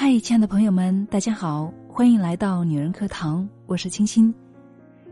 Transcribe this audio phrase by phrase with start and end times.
[0.00, 4.32] 嗨，亲爱的朋友们，大家好，欢迎来到女人课堂，我是清新。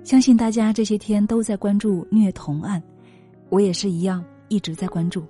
[0.05, 2.81] 相信大家这些天都在关注虐童案，
[3.49, 5.25] 我也是一样，一直在关注。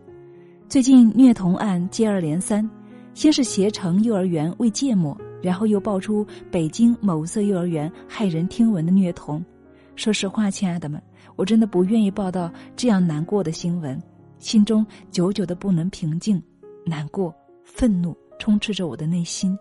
[0.68, 2.68] 最近虐童案接二连三，
[3.14, 9.42] 先是携程幼儿园未届末，然后又爆出北京某色幼儿园骇人听闻的虐童。
[9.94, 11.02] 说实话，亲爱的们，
[11.34, 13.98] 我真的不愿意报道这样难过的新闻，
[14.38, 16.42] 心中久久的不能平静，
[16.84, 17.34] 难过、
[17.64, 18.14] 愤怒。
[18.38, 19.58] 充斥着我的内心。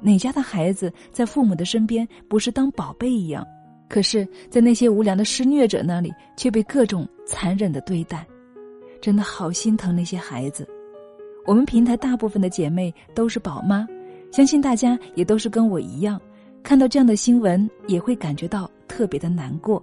[0.00, 3.46] 哪家的孩子在父母的身边不是当宝贝一样？
[3.88, 8.24] 可是，在那些无良的施虐者那里，却被各种残忍的对待，
[9.00, 10.66] 真的好心疼那些孩子。
[11.44, 13.86] 我们平台大部分的姐妹都是宝妈，
[14.30, 16.20] 相信大家也都是跟我一样，
[16.62, 19.82] 看到这样的新闻也会感觉到特别的难过。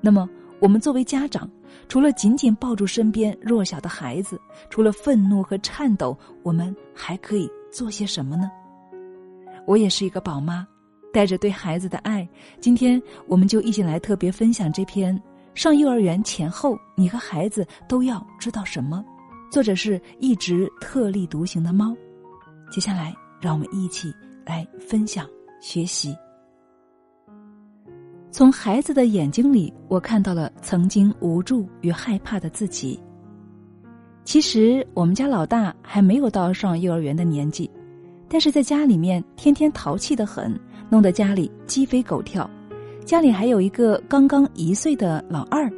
[0.00, 0.28] 那么，
[0.60, 1.50] 我们作为家长，
[1.88, 4.40] 除了紧紧抱住身边弱小的孩子，
[4.70, 8.50] 除了愤怒和颤抖，我们还可以做些什么呢？
[9.66, 10.66] 我也是一个宝妈，
[11.12, 12.26] 带着对孩子的爱，
[12.60, 15.14] 今天我们就一起来特别分享这篇
[15.54, 19.04] 《上幼儿园前后，你和孩子都要知道什么》，
[19.52, 21.94] 作者是一直特立独行的猫。
[22.70, 24.14] 接下来，让我们一起
[24.46, 25.28] 来分享
[25.60, 26.16] 学习。
[28.34, 32.98] 从孩子的眼睛里，我看到了曾经无助与害怕的自己。
[34.24, 37.70] 其实我们家老大还没有到上幼儿园的年纪，
[38.28, 40.52] 但是在家里面天天淘气的很，
[40.90, 42.50] 弄得家里鸡飞狗跳。
[43.04, 45.72] 家里还有一个刚刚一岁的老二，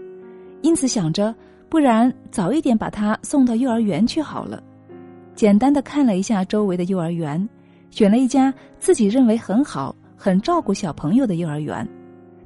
[0.62, 1.34] 因此想着，
[1.68, 4.62] 不然早一点把他送到幼儿园去好了。
[5.34, 7.46] 简单的看了一下周围的幼儿园，
[7.90, 11.86] 选了一家自己认为很好、很照顾小朋友的幼儿园。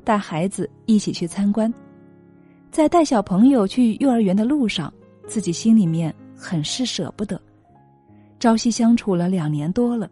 [0.05, 1.73] 带孩子一起去参观，
[2.71, 4.93] 在带小朋友去幼儿园的路上，
[5.27, 7.41] 自己心里面很是舍不得。
[8.39, 10.11] 朝夕相处了两年多了，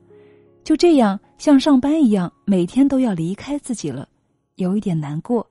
[0.62, 4.08] 就这样像上班一样，每天都要离开自己了，
[4.56, 5.46] 有一点难过。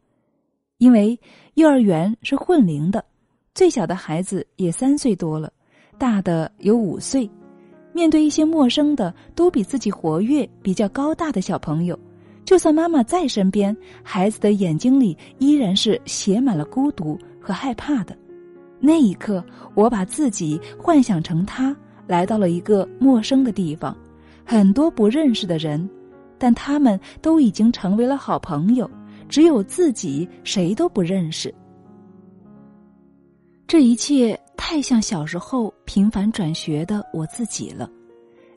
[0.77, 1.19] 因为
[1.55, 3.03] 幼儿园是混龄的，
[3.55, 5.51] 最小的孩子也三岁多了，
[5.97, 7.27] 大的有五岁。
[7.93, 11.97] 面对一些陌生的、都比自己活跃、比较高大的小朋友。
[12.47, 18.17] 就算妈妈在身边，孩子的眼睛里依然是写满了孤独和害怕的。
[18.79, 19.43] 那一刻，
[19.75, 21.75] 我把自己幻想成他，
[22.07, 23.93] 来到了一个陌生的地方，
[24.45, 25.89] 很多不认识的人，
[26.37, 28.89] 但他们都已经成为了好朋友，
[29.27, 31.53] 只有自己谁都不认识。
[33.67, 37.89] 这一切太像小时候频繁转学的我自己了，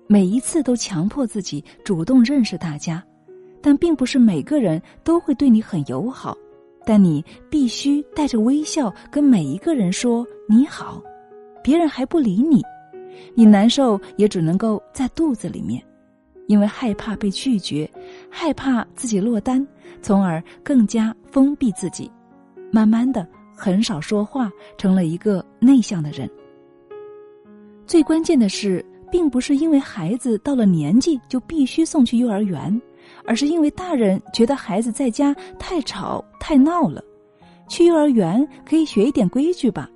[0.06, 3.04] 每一次都强迫自己主动认识大家。
[3.62, 6.36] 但并不是每个人都会对你很友好，
[6.84, 11.02] 但你必须带着微笑跟每一个人说你好，
[11.62, 12.62] 别人还不理你，
[13.34, 15.82] 你难受也只能够在肚子里面，
[16.46, 17.88] 因为害怕被拒绝，
[18.30, 19.66] 害怕自己落单，
[20.00, 22.10] 从而更加封闭自己，
[22.72, 26.28] 慢慢的很少说话，成了一个内向的人。
[27.86, 32.80] 最关键的是，并不是因为孩子到了年纪就必须送去幼儿园。
[33.30, 37.00] 而是因为大人觉得孩子在家太吵太闹了，
[37.68, 39.88] 去幼儿园可以学一点规矩吧。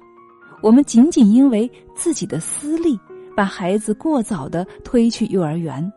[0.62, 2.96] 我们仅仅因为自己的私利，
[3.34, 5.92] 把孩子过早的推去幼儿园，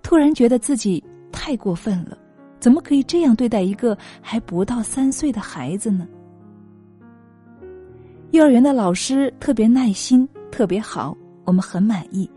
[0.00, 1.02] 突然觉得自己
[1.32, 2.16] 太过分了，
[2.60, 6.06] 怎么可以这样对待一个还不到三岁的孩子呢？
[8.30, 12.30] 幼儿园的老师特别耐心，特别好，我们很满意，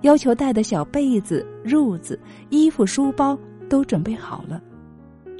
[0.00, 2.18] 要求带的小被子、褥子、
[2.50, 3.38] 衣服、书包。
[3.72, 4.62] 都准备好了，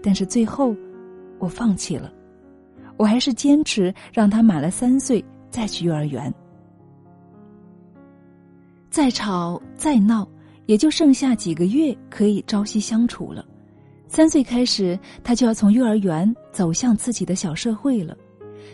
[0.02, 0.74] 但是最后，
[1.38, 2.10] 我放弃了。
[2.96, 6.32] 我还是坚持让他满了三岁再去幼儿园。
[8.88, 10.26] 再吵再闹，
[10.64, 13.44] 也就剩下几个月可以朝夕相处了。
[14.08, 18.16] 三岁开始，他就要从幼儿园走向自己的小社会了。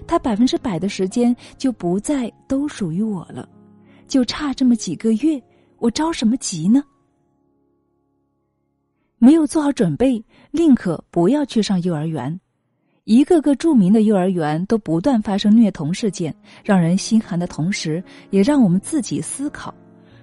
[0.06, 3.48] 他百分之百的时间就不再都属于我了，
[4.06, 5.42] 就差这么几个月，
[5.78, 6.80] 我着什么急呢？
[9.18, 10.22] 没有做好准备，
[10.52, 12.38] 宁可不要去上幼儿园。
[13.04, 19.74] 一个个著名的幼儿园都不断发生虐童事件，让人心寒的同时，也让我们自己思考：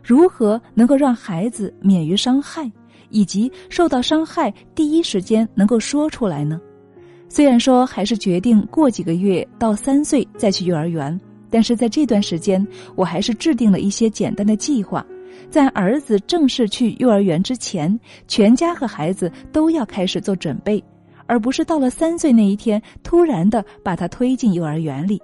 [0.03, 2.71] 如何能够让孩子免于伤害，
[3.09, 6.61] 以及受到伤害第一时间能够说出来呢？
[7.27, 11.19] 虽然说还是决定过几个月到三岁再去幼儿园，
[11.49, 12.65] 但是在这段时间，
[12.95, 15.05] 我还是制定了一些简单的计划。
[15.49, 20.83] 在儿子正式去幼儿园之前，全家和孩子都要开始做准备，
[21.27, 25.21] 而不是到了三岁那一天突然的把他推进幼儿园里。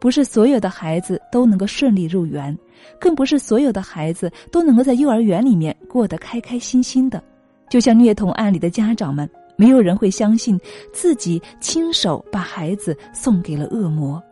[0.00, 2.56] 不是所有的孩子都能够顺利入园，
[3.00, 7.22] 更不是所有的孩子都能够在幼儿园里面过得开开心心的。
[7.68, 10.58] 就像虐童案里的家长们，没有人会相信
[10.92, 14.22] 自己亲手把孩子送给了恶魔。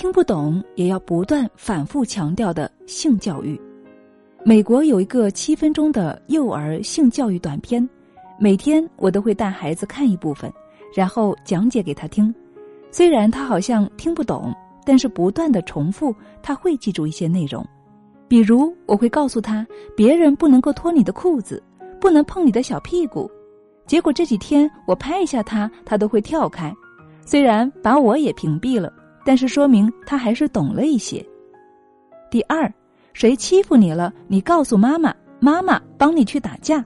[0.00, 3.60] 听不懂也要不断反复强调的性教育。
[4.46, 7.86] 美国有一个七分钟的幼儿性教育短片，
[8.38, 10.50] 每天我都会带孩子看一部分，
[10.94, 12.34] 然后讲解给他听。
[12.90, 14.50] 虽然他好像听不懂，
[14.86, 17.62] 但是不断的重复，他会记住一些内容。
[18.26, 21.62] 比如，我会告诉他，别人不能够脱你的裤子，
[22.00, 23.30] 不能碰你的小屁股。
[23.86, 26.74] 结果这几天我拍一下他，他都会跳开。
[27.26, 28.90] 虽然把我也屏蔽了，
[29.30, 31.24] 但是说明他还是懂了一些。
[32.32, 32.68] 第二。
[33.12, 34.12] 谁欺负你了？
[34.26, 36.84] 你告诉妈妈，妈妈帮你去打架。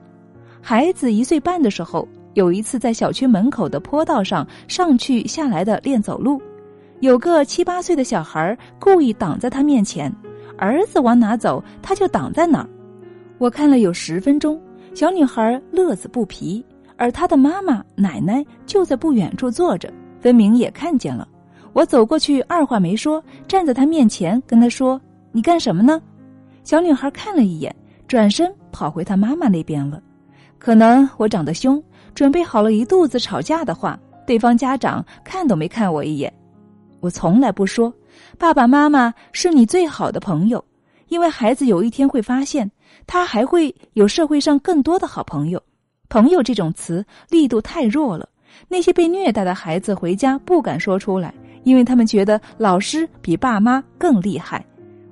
[0.61, 6.39] 孩子一岁半的时候，有一次在小区门口的坡道上上去下来的练走路，
[6.99, 10.13] 有个七八岁的小孩故意挡在他面前，
[10.55, 12.69] 儿子往哪走他就挡在哪儿。
[13.39, 14.61] 我看了有十分钟，
[14.93, 16.63] 小女孩乐此不疲，
[16.95, 21.27] 而她的妈妈奶奶就在不远处坐着，分明也看见了。
[21.75, 24.99] 我走过去，二话没说，站在他面前跟他说
[25.33, 26.01] ：“你干什么呢？”
[26.63, 27.75] 小女孩看了一眼，
[28.07, 30.01] 转身跑回她妈妈那边了。
[30.57, 31.83] 可能我长得凶，
[32.13, 36.33] 准备好了一肚子吵架的话，对方家长看都没看我一眼。
[37.01, 37.93] 我从来不说，
[38.39, 40.63] 爸爸妈妈是你最好的朋友，
[41.09, 42.71] 因为孩子有一天会发现，
[43.05, 45.61] 他还会有社会上更多的好朋友。
[46.07, 48.29] 朋友这种词力度太弱了，
[48.69, 51.33] 那些被虐待的孩子回家不敢说出来，
[51.65, 54.65] 因为他们觉得老师比爸妈更厉害。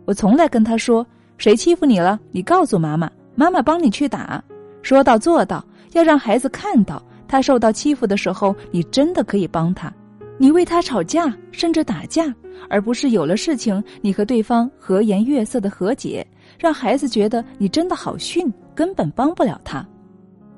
[0.06, 1.06] 我从来跟他说。
[1.40, 2.18] 谁欺负你了？
[2.32, 4.42] 你告诉妈妈，妈妈帮你去打。
[4.82, 9.92] 说到做到，要让孩子看到，他受到欺负的时候，你真的可以帮他。
[10.38, 12.34] 你为他吵架，甚至打架，
[12.70, 16.26] 而不是有了事情你和对方和颜悦色的和解，
[16.58, 19.86] 让孩子觉得你真的好逊，根本帮不了他。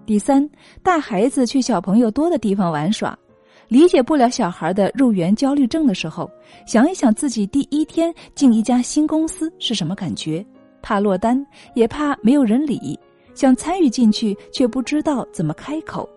[0.05, 0.47] 第三，
[0.83, 3.17] 带孩子去小朋友多的地方玩耍，
[3.67, 6.29] 理解不了小孩的入园焦虑症的时候，
[6.67, 10.45] 想一想自己第一天进一家新公司是什么感觉。
[10.81, 12.99] 怕落单，也怕没有人理，
[13.33, 16.07] 想参与进去却不知道怎么开口。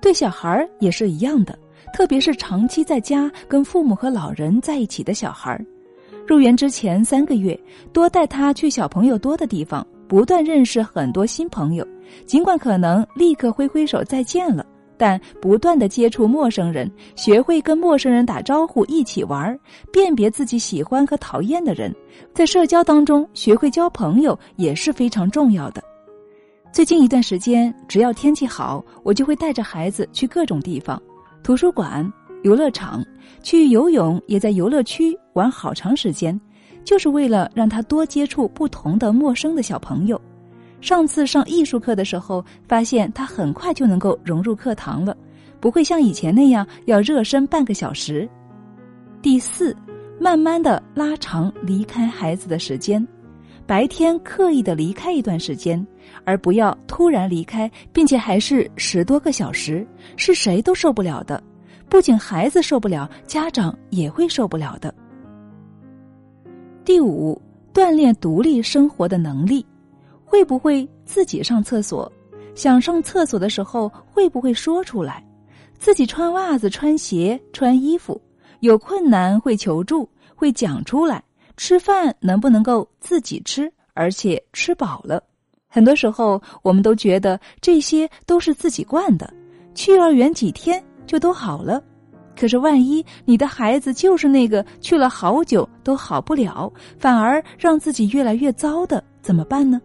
[0.00, 1.58] 对小孩也是一样的，
[1.92, 5.58] 特别是长期在家跟父母和老人在一起的小孩。
[6.26, 7.58] 入园之前三个月，
[7.92, 11.86] 多带他去小朋友多的地方，不断认识很多新朋友。
[12.24, 14.64] 尽管可能立刻挥挥手再见了。
[14.96, 19.58] 但不断的接触陌生人，学会跟陌生人打招呼，一起玩，
[19.92, 21.94] 辨别自己喜欢和讨厌的人，
[22.32, 25.82] 在社交当中学会交朋友也是非常重要的。
[26.72, 31.00] 最近一段时间，只要天气好，我就会带着孩子去各种地方，
[31.42, 32.04] 图书馆、
[32.42, 33.04] 游乐场，
[33.42, 36.38] 去游泳，也在游乐区玩好长时间，
[36.84, 40.20] 就是为了让他多接触不同的陌生的小朋友。
[40.84, 45.16] 上次上艺术课的时候，发现他很快就能够融入课堂了，
[45.58, 48.28] 不会像以前那样要热身半个小时。
[49.22, 49.74] 第四，
[50.20, 53.02] 慢慢的拉长离开孩子的时间，
[53.66, 55.82] 白天刻意的离开一段时间，
[56.22, 59.86] 而不要突然离开，并且还是十多个小时，
[60.16, 61.42] 是谁都受不了的，
[61.88, 64.94] 不仅孩子受不了，家长也会受不了的。
[66.84, 67.40] 第五，
[67.72, 69.64] 锻炼独立生活的能力。
[70.34, 72.10] 会不会自己上厕所？
[72.56, 75.24] 想上厕所的时候会不会说出来？
[75.78, 78.20] 自己穿袜子、穿鞋、穿衣服，
[78.58, 81.22] 有困难会求助，会讲出来。
[81.56, 85.22] 吃饭能不能够自己吃，而且吃饱了？
[85.68, 89.32] 很多时候我们都觉得这些都是自己惯的，
[89.72, 91.80] 去幼儿园几天就都好了。
[92.36, 99.80] 可是万一你的孩子就是那个去了好久都好不了，反而让自己越来越糟的，怎么办呢？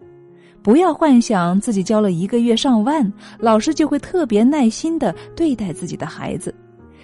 [0.62, 6.54] 不要幻想自己教了一个月上万，老师就会特别耐心的对待自己的孩子。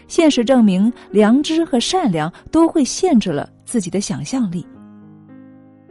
[0.08, 4.64] 现实证明，良知和善良都会限制了自己的想象力。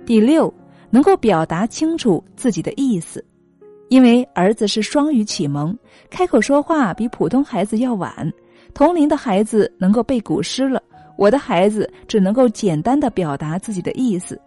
[0.05, 0.53] 第六，
[0.89, 3.24] 能够表达清楚自己的意思，
[3.89, 5.77] 因为儿子是双语启蒙，
[6.10, 8.31] 开口说话比普通孩子要晚。
[8.74, 10.81] 同龄的孩子能够背古诗了，
[11.17, 14.39] 我的孩子只能够简单的表达自己的意思。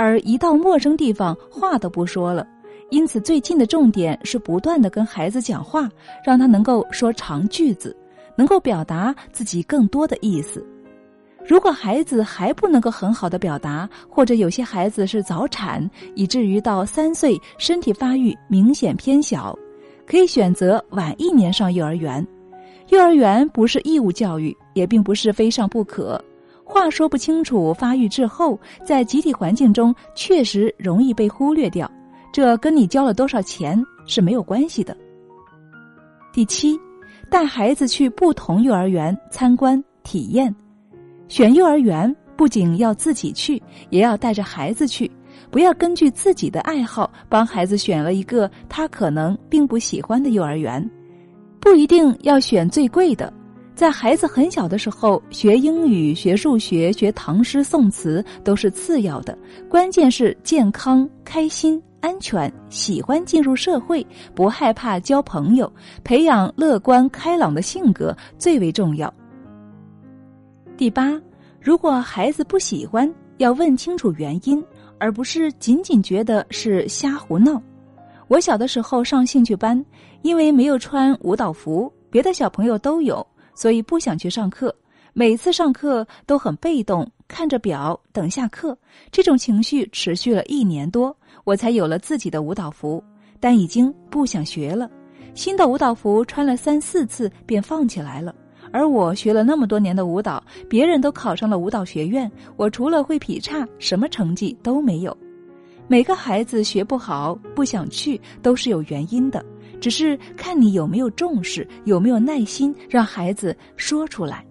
[0.00, 2.46] 而一到陌生地方，话都不说了。
[2.88, 5.90] 因此，最近的重点是不断的跟孩子讲话，
[6.24, 7.94] 让他能够说长句子，
[8.34, 10.66] 能够表达自己更多的意思。
[11.46, 19.54] 如果孩子还不能够很好的表达，或者有些孩子是早产，以至于到三岁身体发育明显偏小，
[20.06, 22.26] 可以选择晚一年上幼儿园。
[22.88, 26.18] 幼儿园不是义务教育，也并不是非上不可。
[26.70, 31.90] 话说不清楚，发育滞后，在集体环境中确实容易被忽略掉，
[32.32, 34.96] 这跟你交了多少钱是没有关系的。
[36.32, 36.78] 第七，
[37.28, 40.54] 带孩子去不同幼儿园参观体验，
[41.26, 43.60] 选幼儿园不仅要自己去，
[43.90, 45.10] 也要带着孩子去，
[45.50, 50.88] 不要根据自己的爱好帮孩子选了一个他可能并不喜欢的幼儿园，
[51.58, 53.32] 不一定要选最贵的。
[53.80, 59.34] 在孩子很小的时候，学英语、学数学、学唐诗宋词都是次要的，
[59.70, 65.72] 关键是健康、开心、安全、喜欢进入社会，不害怕交朋友，
[66.04, 69.10] 培养乐观开朗的性格最为重要。
[70.76, 71.18] 第八，
[71.58, 74.62] 如果孩子不喜欢，要问清楚原因，
[74.98, 77.58] 而不是仅仅觉得是瞎胡闹。
[78.28, 79.82] 我小的时候上兴趣班，
[80.20, 83.26] 因为没有穿舞蹈服，别的小朋友都有。
[83.60, 84.74] 所以不想去上课，
[85.12, 88.74] 每次上课都很被动，看着表等下课。
[89.12, 91.14] 这种情绪持续了一年多，
[91.44, 93.04] 我才有了自己的舞蹈服，
[93.38, 94.90] 但已经不想学了。
[95.34, 98.34] 新的舞蹈服穿了三四次便放起来了。
[98.72, 105.14] 而我学了那么多年的舞蹈，别人都考上了舞蹈学院，我除了会劈叉，什么成绩都没有。
[105.86, 109.44] 每个孩子学不好、不想去，都是有原因的。
[109.80, 114.44] 只是看你有没有重视，有没有耐心，让孩子说出来。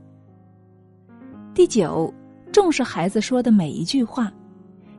[1.54, 2.14] 第九，
[2.52, 4.32] 重视孩子说的每一句话。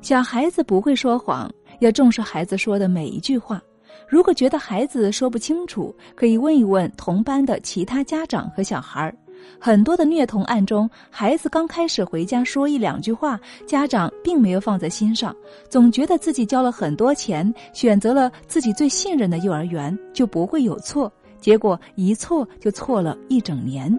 [0.01, 3.61] 小孩子不会说谎，要重视孩子说的每一句话。
[4.09, 9.15] 如果觉得孩子说不清楚，可以问一问同班的其他家长和小孩儿。
[9.59, 15.35] 很多的虐童案中，孩子刚开始回家说一两句话，家长并没有放在心上，
[15.69, 23.95] 总觉得自己交了很多钱，选择了自己最信任的幼儿园就不会有错，结果一错就错了一整年。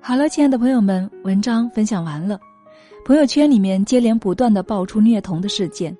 [0.00, 2.38] 好了，亲爱的朋友们，文章分享完了。
[3.04, 5.96] 朋友圈里面接连不断的爆出虐童的事件，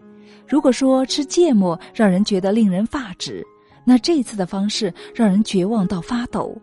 [0.49, 3.47] 如果说吃芥末让人觉得令人发指。
[3.89, 6.55] 那这次的方式让人绝望到发抖，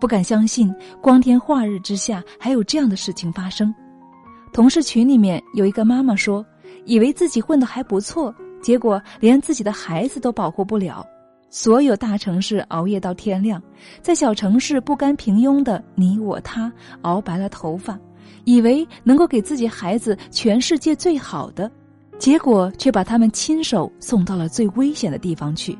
[0.00, 3.72] 不敢相信光天化日之下还有这样的事情发生。
[4.50, 6.44] 同事群里面有一个妈妈说，
[6.86, 11.06] 以为自己混得还不错，结果连自己的孩子都保护不了。
[11.50, 13.62] 所有大城市熬夜到天亮，
[14.00, 17.98] 在小城市不甘平庸的你我他熬白了头发，
[18.44, 21.70] 以为能够给自己孩子全世界最好的，
[22.18, 25.78] 结果却把他们亲手送到了最危险的地方去。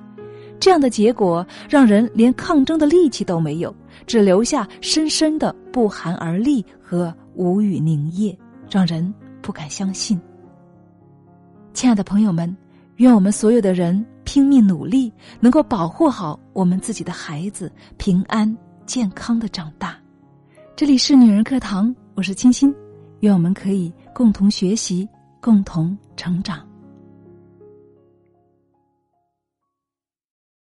[0.65, 8.35] 这样的结果让人连抗争的力气都没有，只留下深深的不寒而栗和无语凝噎，
[8.71, 10.19] 让人不敢相信。
[11.75, 12.57] 亲爱的朋友们，
[12.97, 18.51] 愿我们所有的人拼命努力，能够保护好我们自己的孩子，平安
[18.87, 19.99] 健康的长大。
[20.75, 22.75] 这里是女人课堂，我是清新，
[23.21, 25.07] 愿我们可以共同学习，
[25.43, 26.67] 共同成长。